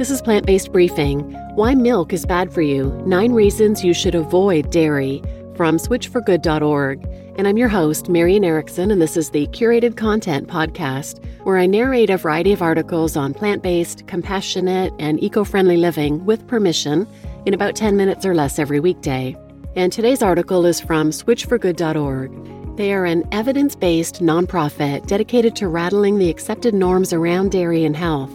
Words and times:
This 0.00 0.10
is 0.10 0.22
Plant 0.22 0.46
Based 0.46 0.72
Briefing 0.72 1.30
Why 1.56 1.74
Milk 1.74 2.14
is 2.14 2.24
Bad 2.24 2.54
for 2.54 2.62
You 2.62 2.86
Nine 3.04 3.32
Reasons 3.32 3.84
You 3.84 3.92
Should 3.92 4.14
Avoid 4.14 4.70
Dairy 4.70 5.22
from 5.54 5.76
switchforgood.org. 5.76 7.04
And 7.36 7.46
I'm 7.46 7.58
your 7.58 7.68
host, 7.68 8.08
Marian 8.08 8.42
Erickson, 8.42 8.90
and 8.90 9.02
this 9.02 9.18
is 9.18 9.28
the 9.28 9.46
curated 9.48 9.98
content 9.98 10.48
podcast 10.48 11.22
where 11.42 11.58
I 11.58 11.66
narrate 11.66 12.08
a 12.08 12.16
variety 12.16 12.50
of 12.54 12.62
articles 12.62 13.14
on 13.14 13.34
plant 13.34 13.62
based, 13.62 14.06
compassionate, 14.06 14.94
and 14.98 15.22
eco 15.22 15.44
friendly 15.44 15.76
living 15.76 16.24
with 16.24 16.46
permission 16.46 17.06
in 17.44 17.52
about 17.52 17.76
10 17.76 17.94
minutes 17.94 18.24
or 18.24 18.34
less 18.34 18.58
every 18.58 18.80
weekday. 18.80 19.36
And 19.76 19.92
today's 19.92 20.22
article 20.22 20.64
is 20.64 20.80
from 20.80 21.10
switchforgood.org. 21.10 22.76
They 22.78 22.94
are 22.94 23.04
an 23.04 23.28
evidence 23.32 23.76
based 23.76 24.22
nonprofit 24.22 25.06
dedicated 25.06 25.54
to 25.56 25.68
rattling 25.68 26.16
the 26.16 26.30
accepted 26.30 26.72
norms 26.72 27.12
around 27.12 27.50
dairy 27.50 27.84
and 27.84 27.94
health 27.94 28.30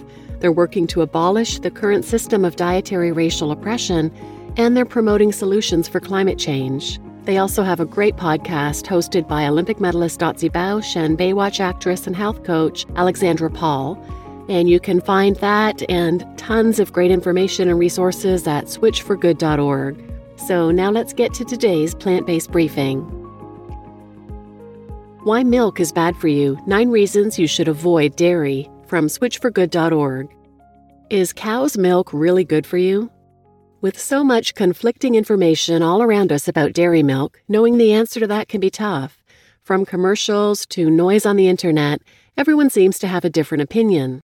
they're 0.45 0.51
working 0.51 0.85
to 0.85 1.01
abolish 1.01 1.57
the 1.57 1.71
current 1.71 2.05
system 2.05 2.45
of 2.45 2.55
dietary 2.55 3.11
racial 3.11 3.51
oppression, 3.51 4.13
and 4.57 4.77
they're 4.77 4.85
promoting 4.85 5.31
solutions 5.31 5.87
for 5.87 5.99
climate 5.99 6.37
change. 6.37 6.99
They 7.23 7.39
also 7.39 7.63
have 7.63 7.79
a 7.79 7.85
great 7.85 8.15
podcast 8.15 8.85
hosted 8.85 9.27
by 9.27 9.47
Olympic 9.47 9.79
medalist 9.79 10.19
Dotsie 10.19 10.51
Bausch 10.51 10.95
and 10.95 11.17
Baywatch 11.17 11.59
actress 11.59 12.05
and 12.05 12.15
health 12.15 12.43
coach 12.43 12.85
Alexandra 12.95 13.49
Paul. 13.49 13.99
And 14.47 14.69
you 14.69 14.79
can 14.79 15.01
find 15.01 15.35
that 15.37 15.81
and 15.89 16.23
tons 16.37 16.79
of 16.79 16.93
great 16.93 17.09
information 17.09 17.67
and 17.67 17.79
resources 17.79 18.45
at 18.45 18.65
switchforgood.org. 18.65 20.13
So 20.35 20.69
now 20.69 20.91
let's 20.91 21.13
get 21.13 21.33
to 21.33 21.43
today's 21.43 21.95
plant 21.95 22.27
based 22.27 22.51
briefing. 22.51 23.01
Why 25.23 25.43
milk 25.43 25.79
is 25.79 25.91
bad 25.91 26.15
for 26.15 26.27
you 26.27 26.59
Nine 26.67 26.91
reasons 26.91 27.39
you 27.39 27.47
should 27.47 27.67
avoid 27.67 28.15
dairy 28.15 28.69
from 28.87 29.07
switchforgood.org. 29.07 30.35
Is 31.09 31.33
cow's 31.33 31.77
milk 31.77 32.13
really 32.13 32.43
good 32.43 32.65
for 32.65 32.77
you? 32.77 33.11
With 33.81 33.99
so 33.99 34.23
much 34.23 34.55
conflicting 34.55 35.15
information 35.15 35.83
all 35.83 36.01
around 36.01 36.31
us 36.31 36.47
about 36.47 36.73
dairy 36.73 37.03
milk, 37.03 37.41
knowing 37.47 37.77
the 37.77 37.93
answer 37.93 38.19
to 38.19 38.27
that 38.27 38.47
can 38.47 38.59
be 38.59 38.69
tough. 38.69 39.23
From 39.61 39.85
commercials 39.85 40.65
to 40.67 40.89
noise 40.89 41.25
on 41.25 41.35
the 41.35 41.47
internet, 41.47 42.01
everyone 42.37 42.69
seems 42.69 42.97
to 42.99 43.07
have 43.07 43.25
a 43.25 43.29
different 43.29 43.61
opinion. 43.61 44.21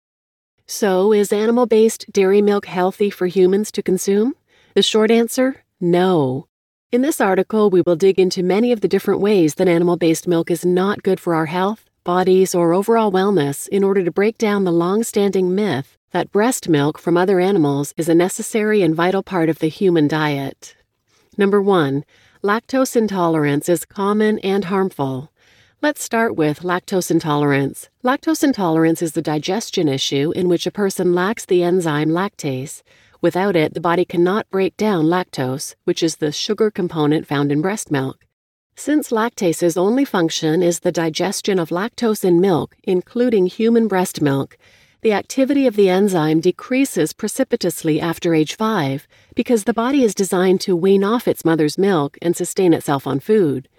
So, 0.68 1.14
is 1.14 1.32
animal 1.32 1.68
based 1.68 2.06
dairy 2.12 2.42
milk 2.42 2.66
healthy 2.66 3.10
for 3.10 3.28
humans 3.28 3.72
to 3.74 3.84
consume? 3.84 4.34
The 4.74 4.82
short 4.82 5.12
answer 5.12 5.64
no. 5.80 6.48
In 6.92 7.02
this 7.02 7.20
article, 7.20 7.70
we 7.70 7.82
will 7.86 7.96
dig 7.96 8.18
into 8.18 8.42
many 8.42 8.72
of 8.72 8.82
the 8.82 8.88
different 8.88 9.20
ways 9.20 9.56
that 9.56 9.68
animal 9.68 9.98
based 9.98 10.28
milk 10.28 10.50
is 10.50 10.66
not 10.66 11.04
good 11.04 11.20
for 11.20 11.36
our 11.36 11.46
health, 11.46 11.90
bodies, 12.06 12.56
or 12.56 12.74
overall 12.74 13.12
wellness 13.12 13.68
in 13.68 13.84
order 13.84 14.02
to 14.06 14.12
break 14.12 14.38
down 14.38 14.64
the 14.64 14.72
long 14.72 15.04
standing 15.04 15.54
myth 15.54 15.98
that 16.12 16.32
breast 16.32 16.70
milk 16.70 16.98
from 16.98 17.18
other 17.18 17.42
animals 17.42 17.94
is 17.98 18.08
a 18.08 18.16
necessary 18.16 18.82
and 18.82 18.96
vital 18.96 19.22
part 19.22 19.50
of 19.50 19.60
the 19.60 19.68
human 19.68 20.08
diet. 20.08 20.78
Number 21.38 21.62
one, 21.62 22.06
lactose 22.42 22.96
intolerance 22.96 23.68
is 23.68 23.84
common 23.84 24.40
and 24.40 24.64
harmful. 24.66 25.30
Let's 25.82 26.02
start 26.02 26.38
with 26.38 26.62
lactose 26.62 27.12
intolerance. 27.12 27.90
Lactose 28.02 28.46
intolerance 28.46 29.02
is 29.02 29.12
the 29.12 29.22
digestion 29.22 29.90
issue 29.90 30.32
in 30.34 30.48
which 30.48 30.66
a 30.66 30.72
person 30.72 31.14
lacks 31.14 31.46
the 31.46 31.64
enzyme 31.64 32.10
lactase. 32.10 32.82
Without 33.20 33.58
it, 33.58 33.74
the 33.74 33.82
body 33.82 34.06
cannot 34.06 34.50
break 34.50 34.78
down 34.78 35.06
lactose, 35.06 35.76
which 35.84 36.02
is 36.02 36.16
the 36.16 36.32
sugar 36.32 36.72
component 36.72 37.28
found 37.28 37.52
in 37.52 37.62
breast 37.62 37.92
milk. 37.92 38.26
Since 38.78 39.10
lactase's 39.10 39.78
only 39.78 40.04
function 40.04 40.62
is 40.62 40.80
the 40.80 40.92
digestion 40.92 41.60
of 41.60 41.70
lactose 41.70 42.26
in 42.26 42.42
milk, 42.42 42.76
including 42.84 43.48
human 43.48 43.88
breast 43.88 44.22
milk, 44.22 44.58
the 45.02 45.14
activity 45.14 45.66
of 45.66 45.78
the 45.78 45.88
enzyme 45.88 46.42
decreases 46.42 47.14
precipitously 47.14 48.02
after 48.02 48.34
age 48.34 48.56
5 48.56 49.08
because 49.34 49.64
the 49.64 49.74
body 49.74 50.04
is 50.04 50.14
designed 50.14 50.60
to 50.62 50.76
wean 50.76 51.06
off 51.06 51.26
its 51.26 51.46
mother's 51.46 51.78
milk 51.78 52.18
and 52.22 52.36
sustain 52.36 52.74
itself 52.74 53.08
on 53.08 53.22
food. 53.22 53.70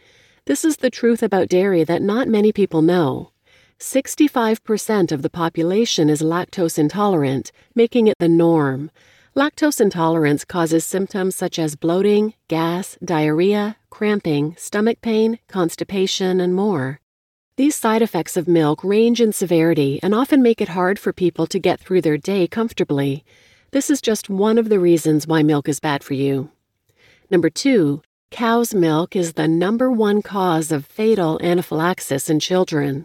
This 0.47 0.65
is 0.65 0.79
the 0.79 0.91
truth 0.91 1.23
about 1.23 1.49
dairy 1.49 1.85
that 1.85 2.01
not 2.01 2.27
many 2.27 2.51
people 2.51 2.81
know. 2.81 3.33
65% 3.79 5.13
of 5.13 5.21
the 5.21 5.29
population 5.29 6.09
is 6.09 6.23
lactose 6.23 6.79
intolerant, 6.79 7.53
making 7.75 8.07
it 8.07 8.17
the 8.19 8.31
norm. 8.31 8.91
Lactose 9.37 9.83
intolerance 9.83 10.47
causes 10.47 10.83
symptoms 10.83 11.37
such 11.37 11.59
as 11.59 11.77
bloating, 11.77 12.33
gas, 12.49 12.97
diarrhea, 13.05 13.77
cramping, 13.91 14.55
stomach 14.57 15.03
pain, 15.03 15.39
constipation, 15.47 16.41
and 16.41 16.55
more. 16.55 17.01
These 17.59 17.77
side 17.77 18.01
effects 18.01 18.39
of 18.39 18.49
milk 18.49 18.83
range 18.83 19.21
in 19.21 19.35
severity 19.35 20.01
and 20.03 20.15
often 20.15 20.43
make 20.43 20.63
it 20.63 20.71
hard 20.71 20.99
for 20.99 21.13
people 21.13 21.47
to 21.49 21.59
get 21.59 21.79
through 21.81 22.01
their 22.01 22.17
day 22.17 22.47
comfortably. 22.47 23.27
This 23.73 23.91
is 23.91 24.01
just 24.01 24.31
one 24.31 24.57
of 24.57 24.71
the 24.71 24.81
reasons 24.81 25.27
why 25.27 25.43
milk 25.43 25.69
is 25.69 25.81
bad 25.81 26.03
for 26.03 26.15
you. 26.15 26.51
Number 27.31 27.51
two, 27.51 28.01
cow's 28.31 28.73
milk 28.73 29.15
is 29.15 29.35
the 29.35 29.47
number 29.47 29.91
one 29.91 30.23
cause 30.23 30.73
of 30.73 30.87
fatal 30.87 31.39
anaphylaxis 31.43 32.31
in 32.31 32.41
children. 32.41 33.05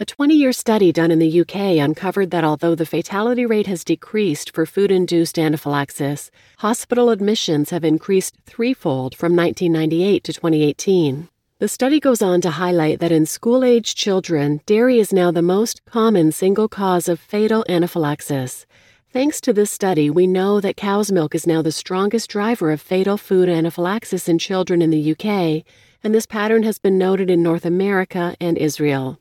A 0.00 0.06
20 0.06 0.34
year 0.34 0.52
study 0.52 0.90
done 0.90 1.10
in 1.10 1.18
the 1.18 1.40
UK 1.42 1.76
uncovered 1.78 2.30
that 2.30 2.44
although 2.44 2.74
the 2.74 2.86
fatality 2.86 3.44
rate 3.44 3.66
has 3.66 3.84
decreased 3.84 4.54
for 4.54 4.64
food 4.64 4.90
induced 4.90 5.38
anaphylaxis, 5.38 6.30
hospital 6.58 7.10
admissions 7.10 7.68
have 7.68 7.84
increased 7.84 8.34
threefold 8.46 9.14
from 9.14 9.36
1998 9.36 10.24
to 10.24 10.32
2018. 10.32 11.28
The 11.58 11.68
study 11.68 12.00
goes 12.00 12.22
on 12.22 12.40
to 12.40 12.52
highlight 12.52 13.00
that 13.00 13.12
in 13.12 13.26
school 13.26 13.62
age 13.62 13.94
children, 13.94 14.62
dairy 14.64 14.98
is 14.98 15.12
now 15.12 15.30
the 15.30 15.42
most 15.42 15.84
common 15.84 16.32
single 16.32 16.68
cause 16.68 17.06
of 17.06 17.20
fatal 17.20 17.62
anaphylaxis. 17.68 18.64
Thanks 19.12 19.42
to 19.42 19.52
this 19.52 19.70
study, 19.70 20.08
we 20.08 20.26
know 20.26 20.58
that 20.58 20.78
cow's 20.78 21.12
milk 21.12 21.34
is 21.34 21.46
now 21.46 21.60
the 21.60 21.70
strongest 21.70 22.30
driver 22.30 22.72
of 22.72 22.80
fatal 22.80 23.18
food 23.18 23.50
anaphylaxis 23.50 24.26
in 24.26 24.38
children 24.38 24.80
in 24.80 24.88
the 24.88 25.12
UK, 25.12 25.64
and 26.02 26.14
this 26.14 26.26
pattern 26.26 26.62
has 26.62 26.78
been 26.78 26.96
noted 26.96 27.28
in 27.28 27.42
North 27.42 27.66
America 27.66 28.34
and 28.40 28.56
Israel. 28.56 29.18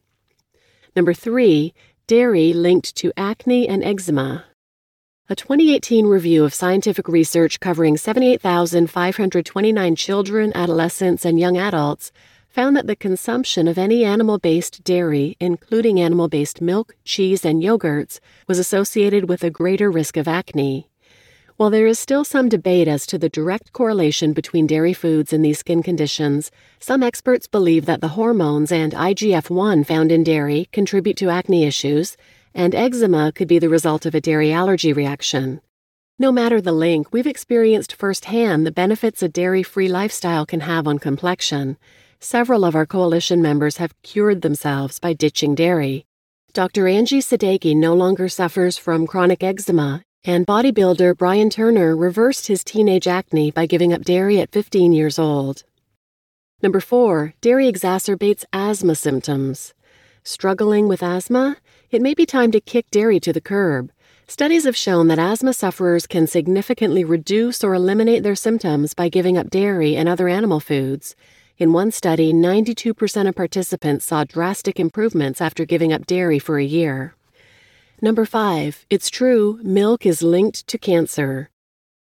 Number 0.93 1.13
three, 1.13 1.73
dairy 2.05 2.51
linked 2.51 2.97
to 2.97 3.13
acne 3.15 3.65
and 3.65 3.81
eczema. 3.81 4.43
A 5.29 5.35
2018 5.35 6.05
review 6.05 6.43
of 6.43 6.53
scientific 6.53 7.07
research 7.07 7.61
covering 7.61 7.95
78,529 7.95 9.95
children, 9.95 10.51
adolescents, 10.53 11.23
and 11.23 11.39
young 11.39 11.57
adults 11.57 12.11
found 12.49 12.75
that 12.75 12.87
the 12.87 12.97
consumption 12.97 13.69
of 13.69 13.77
any 13.77 14.03
animal 14.03 14.37
based 14.37 14.83
dairy, 14.83 15.37
including 15.39 16.01
animal 16.01 16.27
based 16.27 16.59
milk, 16.59 16.97
cheese, 17.05 17.45
and 17.45 17.63
yogurts, 17.63 18.19
was 18.49 18.59
associated 18.59 19.29
with 19.29 19.45
a 19.45 19.49
greater 19.49 19.89
risk 19.89 20.17
of 20.17 20.27
acne. 20.27 20.90
While 21.61 21.69
there 21.69 21.85
is 21.85 21.99
still 21.99 22.23
some 22.23 22.49
debate 22.49 22.87
as 22.87 23.05
to 23.05 23.19
the 23.19 23.29
direct 23.29 23.71
correlation 23.71 24.33
between 24.33 24.65
dairy 24.65 24.93
foods 24.93 25.31
and 25.31 25.45
these 25.45 25.59
skin 25.59 25.83
conditions, 25.83 26.49
some 26.79 27.03
experts 27.03 27.45
believe 27.45 27.85
that 27.85 28.01
the 28.01 28.17
hormones 28.17 28.71
and 28.71 28.93
IGF 28.93 29.51
1 29.51 29.83
found 29.83 30.11
in 30.11 30.23
dairy 30.23 30.69
contribute 30.71 31.17
to 31.17 31.29
acne 31.29 31.63
issues, 31.63 32.17
and 32.55 32.73
eczema 32.73 33.31
could 33.31 33.47
be 33.47 33.59
the 33.59 33.69
result 33.69 34.07
of 34.07 34.15
a 34.15 34.19
dairy 34.19 34.51
allergy 34.51 34.91
reaction. 34.91 35.61
No 36.17 36.31
matter 36.31 36.61
the 36.61 36.71
link, 36.71 37.13
we've 37.13 37.27
experienced 37.27 37.93
firsthand 37.93 38.65
the 38.65 38.71
benefits 38.71 39.21
a 39.21 39.29
dairy 39.29 39.61
free 39.61 39.87
lifestyle 39.87 40.47
can 40.47 40.61
have 40.61 40.87
on 40.87 40.97
complexion, 40.97 41.77
Several 42.19 42.65
of 42.65 42.73
our 42.73 42.87
coalition 42.87 43.39
members 43.39 43.77
have 43.77 44.01
cured 44.01 44.41
themselves 44.41 44.99
by 44.99 45.13
ditching 45.13 45.53
dairy. 45.53 46.07
Dr. 46.53 46.87
Angie 46.87 47.21
Sadeghi 47.21 47.75
no 47.75 47.93
longer 47.93 48.27
suffers 48.29 48.79
from 48.79 49.05
chronic 49.05 49.43
eczema, 49.43 50.01
and 50.23 50.45
bodybuilder 50.45 51.17
Brian 51.17 51.49
Turner 51.49 51.95
reversed 51.95 52.45
his 52.45 52.63
teenage 52.63 53.07
acne 53.07 53.49
by 53.49 53.65
giving 53.65 53.91
up 53.91 54.03
dairy 54.03 54.39
at 54.39 54.51
15 54.51 54.93
years 54.93 55.17
old. 55.17 55.63
Number 56.61 56.79
four, 56.79 57.33
dairy 57.41 57.71
exacerbates 57.71 58.45
asthma 58.53 58.93
symptoms. 58.93 59.73
Struggling 60.23 60.87
with 60.87 61.01
asthma? 61.01 61.57
It 61.89 62.03
may 62.03 62.13
be 62.13 62.27
time 62.27 62.51
to 62.51 62.61
kick 62.61 62.91
dairy 62.91 63.19
to 63.19 63.33
the 63.33 63.41
curb. 63.41 63.91
Studies 64.27 64.65
have 64.65 64.77
shown 64.77 65.07
that 65.07 65.17
asthma 65.17 65.53
sufferers 65.53 66.05
can 66.05 66.27
significantly 66.27 67.03
reduce 67.03 67.63
or 67.63 67.73
eliminate 67.73 68.21
their 68.21 68.35
symptoms 68.35 68.93
by 68.93 69.09
giving 69.09 69.39
up 69.39 69.49
dairy 69.49 69.95
and 69.95 70.07
other 70.07 70.29
animal 70.29 70.59
foods. 70.59 71.15
In 71.57 71.73
one 71.73 71.91
study, 71.91 72.31
92% 72.31 73.27
of 73.27 73.35
participants 73.35 74.05
saw 74.05 74.23
drastic 74.23 74.79
improvements 74.79 75.41
after 75.41 75.65
giving 75.65 75.91
up 75.91 76.05
dairy 76.05 76.37
for 76.37 76.59
a 76.59 76.63
year. 76.63 77.15
Number 78.03 78.25
five, 78.25 78.87
it's 78.89 79.11
true, 79.11 79.59
milk 79.61 80.07
is 80.07 80.23
linked 80.23 80.65
to 80.65 80.79
cancer. 80.79 81.51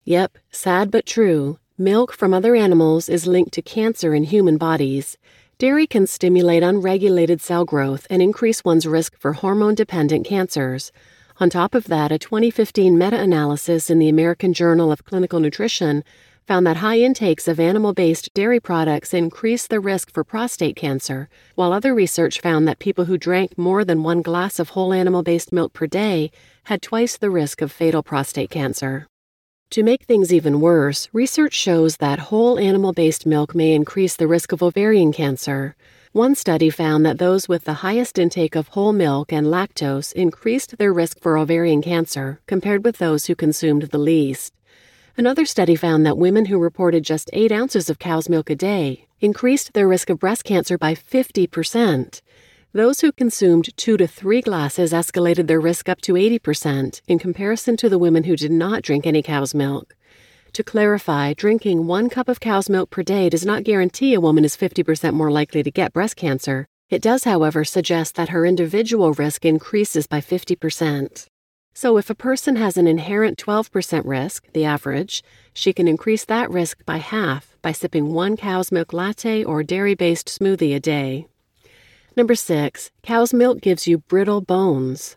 Yep, 0.05 0.37
sad 0.49 0.91
but 0.91 1.05
true. 1.05 1.59
Milk 1.77 2.13
from 2.13 2.33
other 2.33 2.55
animals 2.55 3.09
is 3.09 3.27
linked 3.27 3.51
to 3.55 3.61
cancer 3.61 4.13
in 4.13 4.23
human 4.23 4.57
bodies. 4.57 5.17
Dairy 5.57 5.85
can 5.85 6.07
stimulate 6.07 6.63
unregulated 6.63 7.41
cell 7.41 7.65
growth 7.65 8.07
and 8.09 8.21
increase 8.21 8.63
one's 8.63 8.87
risk 8.87 9.17
for 9.17 9.33
hormone 9.33 9.75
dependent 9.75 10.25
cancers. 10.25 10.93
On 11.41 11.49
top 11.49 11.75
of 11.75 11.87
that, 11.87 12.13
a 12.13 12.17
2015 12.17 12.97
meta 12.97 13.19
analysis 13.19 13.89
in 13.89 13.99
the 13.99 14.07
American 14.07 14.53
Journal 14.53 14.93
of 14.93 15.03
Clinical 15.03 15.41
Nutrition 15.41 16.05
found 16.49 16.65
that 16.65 16.77
high 16.77 16.97
intakes 16.97 17.47
of 17.47 17.59
animal 17.59 17.93
based 17.93 18.33
dairy 18.33 18.59
products 18.59 19.13
increase 19.13 19.67
the 19.67 19.79
risk 19.79 20.11
for 20.11 20.23
prostate 20.23 20.75
cancer, 20.75 21.29
while 21.53 21.71
other 21.71 21.93
research 21.93 22.41
found 22.41 22.67
that 22.67 22.79
people 22.79 23.05
who 23.05 23.19
drank 23.19 23.55
more 23.55 23.85
than 23.85 24.01
one 24.01 24.23
glass 24.23 24.57
of 24.57 24.69
whole 24.69 24.91
animal 24.91 25.21
based 25.21 25.53
milk 25.53 25.73
per 25.73 25.85
day 25.85 26.31
had 26.63 26.81
twice 26.81 27.17
the 27.17 27.29
risk 27.29 27.61
of 27.61 27.71
fatal 27.71 28.01
prostate 28.01 28.49
cancer. 28.49 29.05
To 29.69 29.83
make 29.83 30.05
things 30.05 30.33
even 30.33 30.59
worse, 30.59 31.07
research 31.13 31.53
shows 31.53 31.97
that 31.97 32.17
whole 32.17 32.57
animal 32.57 32.93
based 32.93 33.27
milk 33.27 33.53
may 33.53 33.73
increase 33.73 34.15
the 34.15 34.27
risk 34.27 34.51
of 34.51 34.63
ovarian 34.63 35.13
cancer. 35.13 35.75
One 36.13 36.33
study 36.33 36.71
found 36.71 37.05
that 37.05 37.19
those 37.19 37.47
with 37.47 37.65
the 37.65 37.85
highest 37.85 38.17
intake 38.17 38.55
of 38.55 38.69
whole 38.69 38.91
milk 38.91 39.31
and 39.31 39.45
lactose 39.45 40.13
increased 40.13 40.79
their 40.79 40.93
risk 40.93 41.19
for 41.19 41.37
ovarian 41.37 41.83
cancer 41.83 42.41
compared 42.47 42.83
with 42.83 42.97
those 42.97 43.27
who 43.27 43.35
consumed 43.35 43.83
the 43.83 43.99
least. 43.99 44.51
Another 45.19 45.43
study 45.43 45.75
found 45.75 46.05
that 46.05 46.17
women 46.17 46.45
who 46.45 46.57
reported 46.57 47.03
just 47.03 47.29
8 47.33 47.51
ounces 47.51 47.89
of 47.89 47.99
cow's 47.99 48.29
milk 48.29 48.49
a 48.49 48.55
day 48.55 49.05
increased 49.19 49.73
their 49.73 49.85
risk 49.85 50.09
of 50.09 50.17
breast 50.17 50.45
cancer 50.45 50.77
by 50.77 50.95
50%. 50.95 52.21
Those 52.71 53.01
who 53.01 53.11
consumed 53.11 53.75
two 53.75 53.97
to 53.97 54.07
three 54.07 54.41
glasses 54.41 54.93
escalated 54.93 55.47
their 55.47 55.59
risk 55.59 55.89
up 55.89 55.99
to 56.03 56.13
80% 56.13 57.01
in 57.05 57.19
comparison 57.19 57.75
to 57.75 57.89
the 57.89 57.97
women 57.99 58.23
who 58.23 58.37
did 58.37 58.53
not 58.53 58.81
drink 58.81 59.05
any 59.05 59.21
cow's 59.21 59.53
milk. 59.53 59.93
To 60.53 60.63
clarify, 60.63 61.33
drinking 61.33 61.85
one 61.85 62.07
cup 62.07 62.29
of 62.29 62.39
cow's 62.39 62.69
milk 62.69 62.89
per 62.89 63.03
day 63.03 63.27
does 63.27 63.45
not 63.45 63.65
guarantee 63.65 64.13
a 64.13 64.21
woman 64.21 64.45
is 64.45 64.55
50% 64.55 65.11
more 65.11 65.31
likely 65.31 65.63
to 65.63 65.69
get 65.69 65.91
breast 65.91 66.15
cancer. 66.15 66.65
It 66.89 67.01
does, 67.01 67.25
however, 67.25 67.65
suggest 67.65 68.15
that 68.15 68.29
her 68.29 68.45
individual 68.45 69.11
risk 69.11 69.43
increases 69.43 70.07
by 70.07 70.21
50%. 70.21 71.27
So, 71.73 71.97
if 71.97 72.09
a 72.09 72.15
person 72.15 72.55
has 72.55 72.77
an 72.77 72.87
inherent 72.87 73.37
12% 73.37 74.01
risk, 74.05 74.45
the 74.53 74.65
average, 74.65 75.23
she 75.53 75.71
can 75.71 75.87
increase 75.87 76.25
that 76.25 76.49
risk 76.49 76.85
by 76.85 76.97
half 76.97 77.57
by 77.61 77.71
sipping 77.71 78.13
one 78.13 78.35
cow's 78.35 78.71
milk 78.71 78.91
latte 78.93 79.43
or 79.43 79.63
dairy 79.63 79.95
based 79.95 80.27
smoothie 80.27 80.75
a 80.75 80.79
day. 80.79 81.27
Number 82.15 82.35
six, 82.35 82.91
cow's 83.03 83.33
milk 83.33 83.61
gives 83.61 83.87
you 83.87 83.99
brittle 83.99 84.41
bones. 84.41 85.15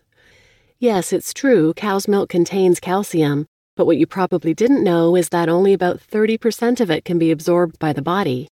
Yes, 0.78 1.12
it's 1.12 1.32
true, 1.32 1.72
cow's 1.74 2.06
milk 2.06 2.28
contains 2.28 2.80
calcium, 2.80 3.46
but 3.76 3.86
what 3.86 3.96
you 3.96 4.06
probably 4.06 4.52
didn't 4.52 4.84
know 4.84 5.16
is 5.16 5.30
that 5.30 5.48
only 5.48 5.72
about 5.72 5.98
30% 5.98 6.80
of 6.80 6.90
it 6.90 7.04
can 7.04 7.18
be 7.18 7.30
absorbed 7.30 7.78
by 7.78 7.92
the 7.92 8.02
body. 8.02 8.48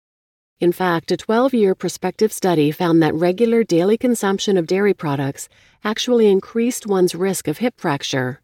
In 0.59 0.71
fact, 0.71 1.11
a 1.11 1.17
12 1.17 1.53
year 1.53 1.75
prospective 1.75 2.33
study 2.33 2.71
found 2.71 3.03
that 3.03 3.13
regular 3.13 3.63
daily 3.63 3.95
consumption 3.95 4.57
of 4.57 4.65
dairy 4.65 4.93
products 4.93 5.47
actually 5.83 6.31
increased 6.31 6.87
one's 6.87 7.13
risk 7.13 7.47
of 7.47 7.59
hip 7.59 7.75
fracture. 7.79 8.41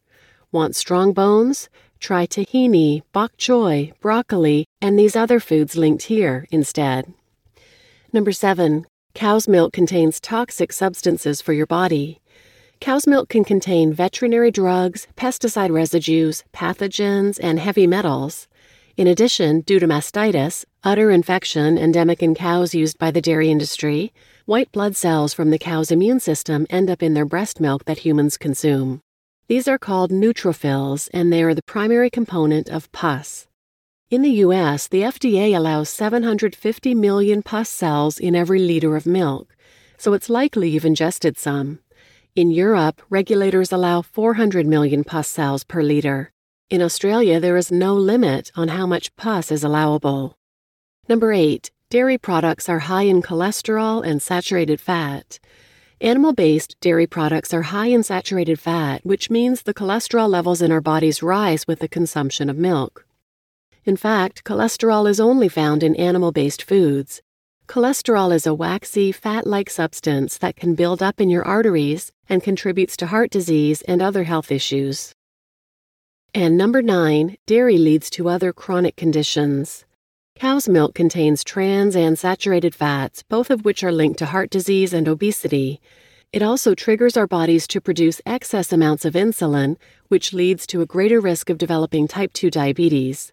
Want 0.51 0.75
strong 0.75 1.13
bones? 1.13 1.69
Try 1.99 2.27
tahini, 2.27 3.01
bok 3.13 3.35
choy, 3.37 3.93
broccoli, 3.99 4.67
and 4.79 4.99
these 4.99 5.15
other 5.15 5.39
foods 5.39 5.75
linked 5.75 6.03
here 6.03 6.45
instead. 6.51 7.11
Number 8.11 8.31
7. 8.31 8.85
Cow's 9.15 9.47
milk 9.47 9.73
contains 9.73 10.19
toxic 10.19 10.71
substances 10.71 11.41
for 11.41 11.53
your 11.53 11.65
body. 11.65 12.19
Cow's 12.79 13.07
milk 13.07 13.29
can 13.29 13.43
contain 13.43 13.91
veterinary 13.91 14.51
drugs, 14.51 15.07
pesticide 15.17 15.71
residues, 15.71 16.43
pathogens, 16.53 17.39
and 17.41 17.59
heavy 17.59 17.87
metals. 17.87 18.47
In 18.95 19.07
addition, 19.07 19.61
due 19.61 19.79
to 19.79 19.87
mastitis, 19.87 20.65
udder 20.83 21.09
infection 21.09 21.79
endemic 21.79 22.21
in 22.21 22.35
cows 22.35 22.75
used 22.75 22.99
by 22.99 23.09
the 23.09 23.21
dairy 23.21 23.49
industry, 23.49 24.13
white 24.45 24.71
blood 24.71 24.95
cells 24.95 25.33
from 25.33 25.49
the 25.49 25.57
cow's 25.57 25.89
immune 25.89 26.19
system 26.19 26.67
end 26.69 26.91
up 26.91 27.01
in 27.01 27.15
their 27.15 27.25
breast 27.25 27.59
milk 27.59 27.85
that 27.85 27.99
humans 27.99 28.37
consume. 28.37 29.01
These 29.47 29.67
are 29.67 29.79
called 29.79 30.11
neutrophils, 30.11 31.09
and 31.11 31.33
they 31.33 31.41
are 31.41 31.55
the 31.55 31.63
primary 31.63 32.11
component 32.11 32.69
of 32.69 32.91
pus. 32.91 33.47
In 34.11 34.21
the 34.21 34.43
U.S., 34.45 34.87
the 34.87 35.01
FDA 35.01 35.57
allows 35.57 35.89
750 35.89 36.93
million 36.93 37.41
pus 37.41 37.69
cells 37.69 38.19
in 38.19 38.35
every 38.35 38.59
liter 38.59 38.95
of 38.95 39.07
milk, 39.07 39.55
so 39.97 40.13
it's 40.13 40.29
likely 40.29 40.69
you've 40.69 40.85
ingested 40.85 41.39
some. 41.39 41.79
In 42.35 42.51
Europe, 42.51 43.01
regulators 43.09 43.71
allow 43.71 44.03
400 44.03 44.67
million 44.67 45.03
pus 45.03 45.27
cells 45.27 45.63
per 45.63 45.81
liter. 45.81 46.32
In 46.69 46.81
Australia, 46.81 47.39
there 47.39 47.57
is 47.57 47.71
no 47.71 47.93
limit 47.93 48.51
on 48.55 48.69
how 48.69 48.87
much 48.87 49.15
pus 49.15 49.51
is 49.51 49.63
allowable. 49.63 50.37
Number 51.07 51.31
8. 51.31 51.69
Dairy 51.89 52.17
products 52.17 52.69
are 52.69 52.79
high 52.79 53.03
in 53.03 53.21
cholesterol 53.21 54.05
and 54.05 54.21
saturated 54.21 54.79
fat. 54.79 55.39
Animal 56.01 56.33
based 56.33 56.75
dairy 56.81 57.05
products 57.05 57.53
are 57.53 57.61
high 57.61 57.87
in 57.87 58.03
saturated 58.03 58.59
fat, 58.59 59.05
which 59.05 59.29
means 59.29 59.61
the 59.61 59.73
cholesterol 59.73 60.27
levels 60.27 60.61
in 60.61 60.71
our 60.71 60.81
bodies 60.81 61.21
rise 61.21 61.67
with 61.67 61.79
the 61.79 61.87
consumption 61.87 62.49
of 62.49 62.57
milk. 62.57 63.05
In 63.85 63.95
fact, 63.95 64.43
cholesterol 64.43 65.09
is 65.09 65.19
only 65.19 65.49
found 65.49 65.83
in 65.83 65.95
animal 65.95 66.31
based 66.31 66.63
foods. 66.63 67.21
Cholesterol 67.67 68.33
is 68.33 68.47
a 68.47 68.53
waxy, 68.53 69.11
fat 69.11 69.45
like 69.45 69.69
substance 69.69 70.37
that 70.39 70.55
can 70.55 70.75
build 70.75 71.03
up 71.03 71.21
in 71.21 71.29
your 71.29 71.45
arteries 71.45 72.11
and 72.27 72.43
contributes 72.43 72.97
to 72.97 73.07
heart 73.07 73.29
disease 73.29 73.81
and 73.83 74.01
other 74.01 74.23
health 74.23 74.51
issues. 74.51 75.13
And 76.35 76.57
number 76.57 76.81
nine, 76.81 77.37
dairy 77.45 77.77
leads 77.77 78.09
to 78.11 78.27
other 78.27 78.51
chronic 78.51 78.95
conditions. 78.95 79.85
Cow's 80.35 80.67
milk 80.67 80.95
contains 80.95 81.43
trans 81.43 81.95
and 81.95 82.17
saturated 82.17 82.73
fats, 82.73 83.21
both 83.21 83.51
of 83.51 83.63
which 83.63 83.83
are 83.83 83.91
linked 83.91 84.17
to 84.17 84.25
heart 84.25 84.49
disease 84.49 84.93
and 84.93 85.07
obesity. 85.07 85.79
It 86.31 86.41
also 86.41 86.73
triggers 86.73 87.15
our 87.15 87.27
bodies 87.27 87.67
to 87.67 87.79
produce 87.79 88.19
excess 88.25 88.73
amounts 88.73 89.05
of 89.05 89.13
insulin, 89.13 89.77
which 90.07 90.33
leads 90.33 90.65
to 90.67 90.81
a 90.81 90.87
greater 90.87 91.19
risk 91.19 91.51
of 91.51 91.59
developing 91.59 92.07
type 92.07 92.33
2 92.33 92.49
diabetes. 92.49 93.31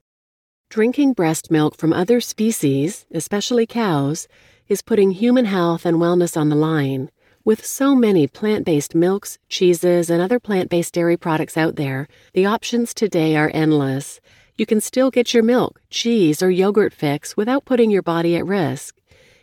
Drinking 0.68 1.14
breast 1.14 1.50
milk 1.50 1.78
from 1.78 1.94
other 1.94 2.20
species, 2.20 3.06
especially 3.10 3.66
cows, 3.66 4.28
is 4.68 4.82
putting 4.82 5.12
human 5.12 5.46
health 5.46 5.86
and 5.86 5.96
wellness 5.96 6.36
on 6.36 6.50
the 6.50 6.54
line. 6.54 7.10
With 7.42 7.64
so 7.64 7.94
many 7.94 8.26
plant 8.26 8.66
based 8.66 8.94
milks, 8.94 9.38
cheeses, 9.48 10.10
and 10.10 10.20
other 10.20 10.38
plant 10.38 10.68
based 10.68 10.92
dairy 10.92 11.16
products 11.16 11.56
out 11.56 11.76
there, 11.76 12.06
the 12.34 12.44
options 12.44 12.92
today 12.92 13.34
are 13.34 13.50
endless. 13.54 14.20
You 14.58 14.66
can 14.66 14.82
still 14.82 15.10
get 15.10 15.32
your 15.32 15.42
milk, 15.42 15.80
cheese, 15.88 16.42
or 16.42 16.50
yogurt 16.50 16.92
fix 16.92 17.38
without 17.38 17.64
putting 17.64 17.90
your 17.90 18.02
body 18.02 18.36
at 18.36 18.44
risk. 18.44 18.98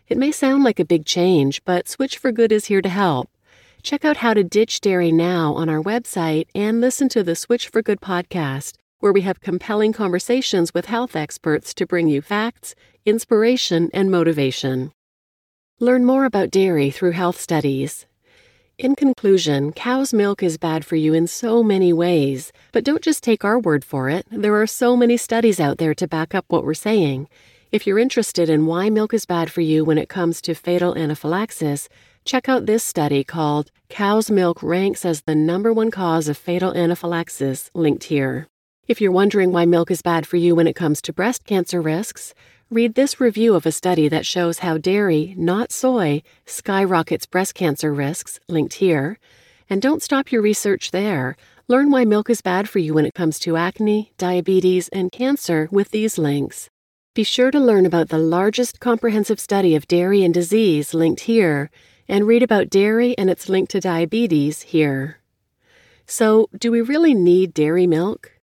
It 0.08 0.20
may 0.20 0.32
sound 0.32 0.64
like 0.64 0.80
a 0.80 0.86
big 0.86 1.06
change, 1.08 1.66
but 1.66 1.88
Switch 1.88 2.20
for 2.20 2.32
Good 2.32 2.52
is 2.52 2.66
here 2.66 2.84
to 2.84 2.90
help. 2.90 3.32
Check 3.82 4.06
out 4.06 4.18
how 4.18 4.36
to 4.36 4.44
ditch 4.44 4.80
dairy 4.80 5.12
now 5.12 5.56
on 5.56 5.68
our 5.68 5.82
website 5.82 6.46
and 6.54 6.80
listen 6.80 7.10
to 7.10 7.24
the 7.24 7.36
Switch 7.36 7.68
for 7.68 7.82
Good 7.82 8.00
podcast, 8.00 8.76
where 9.00 9.12
we 9.12 9.22
have 9.22 9.42
compelling 9.42 9.92
conversations 9.92 10.72
with 10.72 10.86
health 10.86 11.16
experts 11.16 11.74
to 11.74 11.88
bring 11.88 12.08
you 12.10 12.22
facts, 12.22 12.76
inspiration, 13.08 13.90
and 13.92 14.12
motivation. 14.12 14.92
Learn 15.80 16.06
more 16.06 16.26
about 16.26 16.50
dairy 16.50 16.90
through 16.90 17.12
health 17.12 17.40
studies. 17.40 18.08
In 18.80 18.96
conclusion, 18.96 19.72
cow's 19.72 20.12
milk 20.12 20.42
is 20.42 20.58
bad 20.58 20.84
for 20.84 20.96
you 20.96 21.14
in 21.14 21.28
so 21.28 21.62
many 21.62 21.94
ways, 21.94 22.52
but 22.72 22.84
don't 22.84 23.04
just 23.04 23.22
take 23.22 23.46
our 23.46 23.60
word 23.60 23.86
for 23.86 24.10
it. 24.10 24.26
There 24.32 24.60
are 24.60 24.66
so 24.66 24.98
many 24.98 25.18
studies 25.18 25.60
out 25.60 25.78
there 25.78 25.94
to 25.94 26.08
back 26.08 26.34
up 26.34 26.46
what 26.48 26.64
we're 26.64 26.74
saying. 26.74 27.30
If 27.72 27.86
you're 27.86 28.00
interested 28.00 28.50
in 28.50 28.66
why 28.66 28.90
milk 28.90 29.14
is 29.14 29.28
bad 29.28 29.52
for 29.52 29.62
you 29.62 29.86
when 29.86 30.00
it 30.00 30.10
comes 30.10 30.42
to 30.42 30.56
fatal 30.56 30.98
anaphylaxis, 30.98 31.90
check 32.26 32.50
out 32.50 32.66
this 32.66 32.84
study 32.84 33.24
called 33.24 33.70
Cow's 33.88 34.32
Milk 34.32 34.64
Ranks 34.64 35.06
as 35.06 35.22
the 35.22 35.36
Number 35.36 35.72
One 35.72 35.92
Cause 35.92 36.28
of 36.28 36.40
Fatal 36.40 36.74
Anaphylaxis, 36.74 37.70
linked 37.76 38.06
here. 38.06 38.48
If 38.88 39.00
you're 39.02 39.12
wondering 39.12 39.52
why 39.52 39.66
milk 39.66 39.92
is 39.92 40.02
bad 40.02 40.26
for 40.26 40.38
you 40.38 40.56
when 40.56 40.66
it 40.66 40.76
comes 40.76 41.02
to 41.02 41.14
breast 41.14 41.44
cancer 41.44 41.82
risks, 41.82 42.34
Read 42.70 42.96
this 42.96 43.22
review 43.22 43.56
of 43.56 43.66
a 43.66 43.72
study 43.72 44.10
that 44.10 44.26
shows 44.26 44.60
how 44.60 44.78
dairy, 44.78 45.34
not 45.38 45.72
soy, 45.72 46.22
skyrockets 46.46 47.26
breast 47.26 47.56
cancer 47.56 47.94
risks, 47.94 48.42
linked 48.50 48.74
here. 48.74 49.20
And 49.70 49.82
don't 49.82 50.04
stop 50.04 50.34
your 50.34 50.42
research 50.42 50.92
there. 50.92 51.38
Learn 51.70 51.92
why 51.92 52.04
milk 52.04 52.30
is 52.30 52.42
bad 52.42 52.68
for 52.68 52.80
you 52.80 52.94
when 52.94 53.06
it 53.06 53.14
comes 53.14 53.40
to 53.40 53.56
acne, 53.56 54.12
diabetes, 54.18 54.90
and 54.90 55.14
cancer 55.14 55.70
with 55.72 55.92
these 55.92 56.18
links. 56.18 56.70
Be 57.16 57.24
sure 57.24 57.52
to 57.52 57.60
learn 57.60 57.86
about 57.86 58.10
the 58.10 58.18
largest 58.18 58.82
comprehensive 58.82 59.40
study 59.40 59.74
of 59.74 59.88
dairy 59.88 60.22
and 60.26 60.34
disease 60.34 60.94
linked 60.94 61.22
here, 61.22 61.72
and 62.10 62.28
read 62.28 62.44
about 62.44 62.70
dairy 62.70 63.18
and 63.18 63.30
its 63.30 63.48
link 63.48 63.70
to 63.70 63.80
diabetes 63.80 64.64
here. 64.64 65.20
So, 66.06 66.50
do 66.54 66.70
we 66.74 66.82
really 66.82 67.14
need 67.14 67.54
dairy 67.54 67.88
milk? 67.88 68.37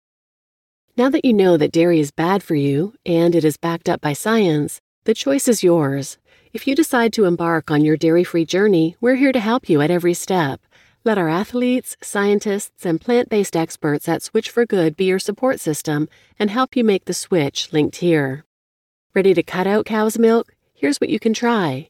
Now 0.96 1.10
that 1.10 1.26
you 1.26 1.34
know 1.34 1.58
that 1.58 1.72
dairy 1.72 2.00
is 2.00 2.12
bad 2.12 2.44
for 2.44 2.54
you 2.54 2.94
and 3.04 3.34
it 3.34 3.44
is 3.44 3.58
backed 3.58 3.90
up 3.90 4.00
by 4.00 4.14
science, 4.14 4.80
the 5.06 5.16
choice 5.16 5.48
is 5.48 5.64
yours. 5.64 6.20
If 6.54 6.68
you 6.68 6.76
decide 6.76 7.14
to 7.14 7.26
embark 7.26 7.72
on 7.72 7.84
your 7.84 7.98
dairy 7.98 8.24
free 8.24 8.46
journey, 8.46 8.96
we're 9.02 9.16
here 9.16 9.32
to 9.32 9.40
help 9.40 9.68
you 9.68 9.82
at 9.82 9.90
every 9.90 10.14
step. 10.14 10.62
Let 11.04 11.18
our 11.18 11.30
athletes, 11.30 11.98
scientists, 12.04 12.86
and 12.86 13.02
plant 13.02 13.28
based 13.30 13.58
experts 13.58 14.08
at 14.08 14.22
Switch 14.22 14.52
for 14.52 14.68
Good 14.68 14.96
be 14.96 15.06
your 15.06 15.18
support 15.18 15.60
system 15.60 16.10
and 16.38 16.52
help 16.52 16.76
you 16.76 16.84
make 16.84 17.06
the 17.06 17.14
switch 17.16 17.74
linked 17.74 17.96
here. 17.96 18.46
Ready 19.16 19.34
to 19.34 19.42
cut 19.42 19.66
out 19.66 19.88
cow's 19.88 20.20
milk? 20.20 20.54
Here's 20.76 21.02
what 21.02 21.10
you 21.10 21.20
can 21.20 21.34
try. 21.34 21.90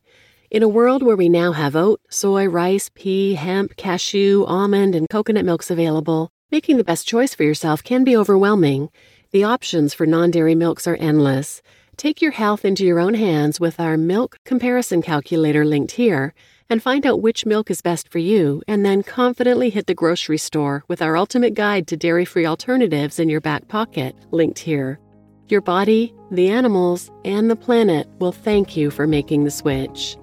In 0.49 0.63
a 0.63 0.69
world 0.69 1.03
where 1.03 1.17
we 1.17 1.27
now 1.27 1.51
have 1.51 1.75
oat, 1.75 1.99
soy, 2.09 2.45
rice, 2.45 2.89
pea, 2.95 3.33
hemp, 3.33 3.75
cashew, 3.75 4.45
almond, 4.45 4.95
and 4.95 5.09
coconut 5.09 5.43
milks 5.43 5.69
available, 5.69 6.31
Making 6.53 6.77
the 6.77 6.83
best 6.83 7.07
choice 7.07 7.33
for 7.33 7.41
yourself 7.41 7.83
can 7.83 8.03
be 8.03 8.15
overwhelming. 8.15 8.91
The 9.31 9.43
options 9.43 9.95
for 9.95 10.05
non 10.05 10.29
dairy 10.29 10.53
milks 10.53 10.85
are 10.85 10.95
endless. 10.97 11.63
Take 11.97 12.21
your 12.21 12.29
health 12.29 12.63
into 12.63 12.85
your 12.85 12.99
own 12.99 13.15
hands 13.15 13.59
with 13.59 13.79
our 13.79 13.97
milk 13.97 14.37
comparison 14.45 15.01
calculator 15.01 15.65
linked 15.65 15.93
here 15.93 16.35
and 16.69 16.83
find 16.83 17.07
out 17.07 17.23
which 17.23 17.47
milk 17.47 17.71
is 17.71 17.81
best 17.81 18.07
for 18.07 18.19
you, 18.19 18.61
and 18.67 18.85
then 18.85 19.01
confidently 19.01 19.71
hit 19.71 19.87
the 19.87 19.95
grocery 19.95 20.37
store 20.37 20.83
with 20.87 21.01
our 21.01 21.17
ultimate 21.17 21.55
guide 21.55 21.87
to 21.87 21.97
dairy 21.97 22.23
free 22.23 22.45
alternatives 22.45 23.17
in 23.17 23.29
your 23.29 23.41
back 23.41 23.67
pocket, 23.67 24.15
linked 24.29 24.59
here. 24.59 24.99
Your 25.47 25.61
body, 25.61 26.13
the 26.29 26.49
animals, 26.49 27.09
and 27.25 27.49
the 27.49 27.55
planet 27.55 28.07
will 28.19 28.31
thank 28.31 28.77
you 28.77 28.91
for 28.91 29.07
making 29.07 29.43
the 29.43 29.49
switch. 29.49 30.17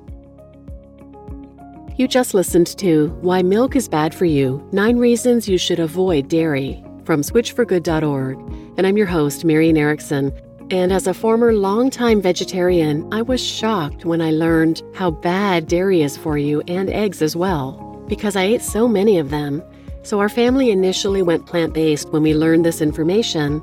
You 2.00 2.08
just 2.08 2.32
listened 2.32 2.78
to 2.78 3.08
Why 3.20 3.42
Milk 3.42 3.76
is 3.76 3.86
Bad 3.86 4.14
for 4.14 4.24
You 4.24 4.66
Nine 4.72 4.96
Reasons 4.96 5.46
You 5.46 5.58
Should 5.58 5.78
Avoid 5.78 6.28
Dairy 6.28 6.82
from 7.04 7.20
switchforgood.org. 7.20 8.38
And 8.78 8.86
I'm 8.86 8.96
your 8.96 9.06
host, 9.06 9.44
Marian 9.44 9.76
Erickson. 9.76 10.32
And 10.70 10.94
as 10.94 11.06
a 11.06 11.12
former 11.12 11.52
longtime 11.52 12.22
vegetarian, 12.22 13.06
I 13.12 13.20
was 13.20 13.44
shocked 13.44 14.06
when 14.06 14.22
I 14.22 14.30
learned 14.30 14.82
how 14.94 15.10
bad 15.10 15.68
dairy 15.68 16.00
is 16.00 16.16
for 16.16 16.38
you 16.38 16.62
and 16.66 16.88
eggs 16.88 17.20
as 17.20 17.36
well, 17.36 18.02
because 18.08 18.34
I 18.34 18.44
ate 18.44 18.62
so 18.62 18.88
many 18.88 19.18
of 19.18 19.28
them. 19.28 19.62
So 20.02 20.20
our 20.20 20.30
family 20.30 20.70
initially 20.70 21.20
went 21.20 21.44
plant 21.44 21.74
based 21.74 22.08
when 22.08 22.22
we 22.22 22.32
learned 22.32 22.64
this 22.64 22.80
information. 22.80 23.62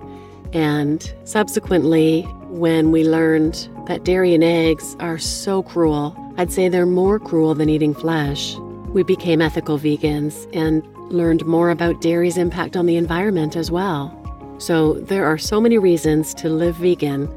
And 0.54 1.12
subsequently, 1.24 2.22
when 2.50 2.92
we 2.92 3.04
learned 3.04 3.68
that 3.88 4.04
dairy 4.04 4.36
and 4.36 4.44
eggs 4.44 4.96
are 5.00 5.18
so 5.18 5.64
cruel, 5.64 6.16
I'd 6.38 6.52
say 6.52 6.70
they're 6.70 6.86
more 6.86 7.20
cruel 7.20 7.56
than 7.56 7.70
eating 7.70 7.94
flesh, 7.94 8.58
we 8.98 9.04
became 9.04 9.42
ethical 9.42 9.78
vegans 9.78 10.50
and 10.56 10.86
learned 11.12 11.46
more 11.46 11.70
about 11.70 12.02
dairy's 12.02 12.38
impact 12.38 12.76
on 12.76 12.86
the 12.86 12.96
environment 12.96 13.56
as 13.56 13.70
well. 13.70 14.14
So 14.58 14.94
there 14.94 15.26
are 15.26 15.38
so 15.38 15.62
many 15.62 15.78
reasons 15.78 16.34
to 16.36 16.50
live 16.50 16.76
vegan, 16.76 17.30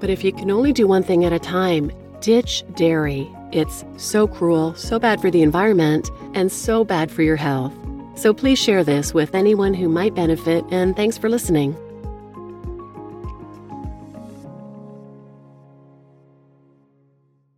but 0.00 0.10
if 0.10 0.22
you 0.22 0.32
can 0.32 0.50
only 0.50 0.72
do 0.72 0.86
one 0.86 1.02
thing 1.02 1.24
at 1.24 1.32
a 1.32 1.38
time, 1.38 1.90
ditch 2.20 2.64
dairy. 2.74 3.30
It's 3.52 3.84
so 3.96 4.26
cruel, 4.26 4.74
so 4.74 4.98
bad 4.98 5.20
for 5.20 5.30
the 5.30 5.42
environment, 5.42 6.10
and 6.34 6.50
so 6.50 6.84
bad 6.84 7.10
for 7.10 7.22
your 7.22 7.36
health. 7.36 7.72
So 8.14 8.34
please 8.34 8.58
share 8.58 8.84
this 8.84 9.14
with 9.14 9.34
anyone 9.34 9.74
who 9.74 9.88
might 9.88 10.14
benefit, 10.14 10.64
and 10.70 10.96
thanks 10.96 11.16
for 11.16 11.28
listening. 11.28 11.76